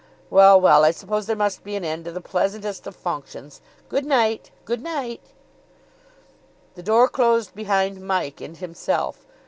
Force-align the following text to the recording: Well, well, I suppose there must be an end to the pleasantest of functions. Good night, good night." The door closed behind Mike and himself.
Well, 0.31 0.59
well, 0.59 0.83
I 0.83 0.89
suppose 0.89 1.27
there 1.27 1.35
must 1.35 1.63
be 1.63 1.75
an 1.75 1.85
end 1.85 2.05
to 2.05 2.11
the 2.11 2.21
pleasantest 2.21 2.87
of 2.87 2.95
functions. 2.95 3.61
Good 3.87 4.03
night, 4.03 4.49
good 4.65 4.81
night." 4.81 5.21
The 6.73 6.81
door 6.81 7.07
closed 7.07 7.53
behind 7.53 8.01
Mike 8.01 8.41
and 8.41 8.57
himself. 8.57 9.27